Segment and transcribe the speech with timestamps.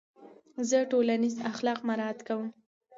[0.69, 2.47] زه ټولنیز اخلاق مراعت کوم.